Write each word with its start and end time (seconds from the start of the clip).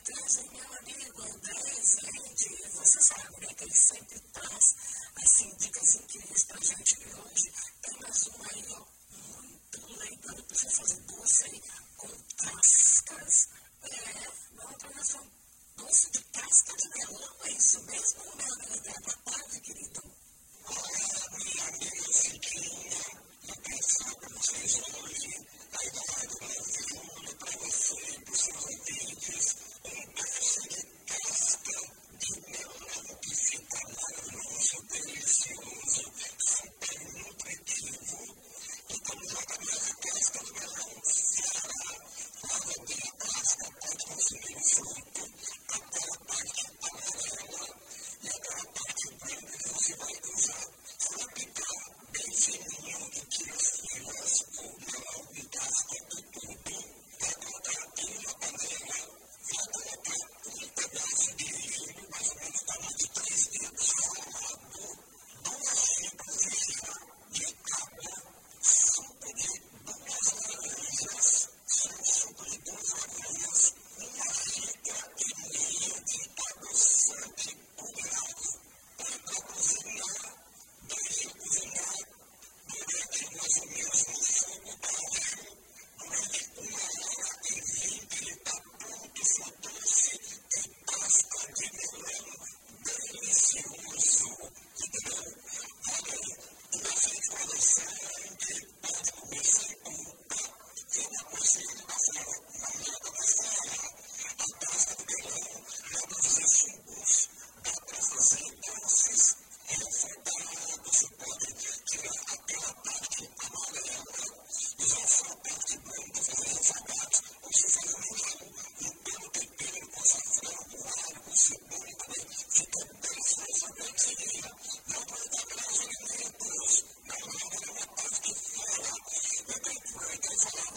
traz, 0.00 0.36
meu 0.52 0.78
amigo 0.78 1.22
André 1.22 1.60
é 1.70 1.82
Zed, 1.82 2.70
você 2.74 3.00
sabe, 3.02 3.40
né, 3.40 3.54
que 3.54 3.64
ele 3.64 3.74
sempre 3.74 4.20
traz, 4.32 4.76
assim, 5.16 5.54
dicas 5.58 5.94
incríveis. 5.94 6.23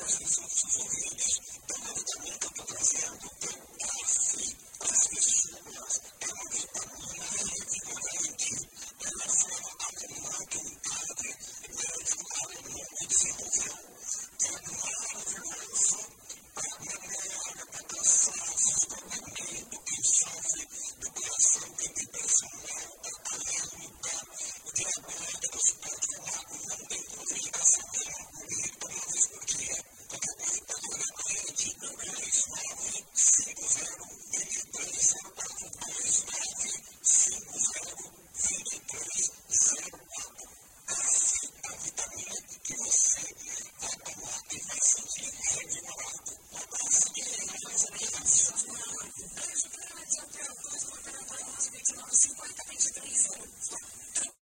as 0.07 0.15
pessoas, 0.19 0.51
seus 0.53 0.77
ouvintes. 0.77 1.39
Então, 1.57 1.77
eu 1.85 2.03
também 2.05 2.31
estou 2.31 2.65
trazendo 2.65 3.56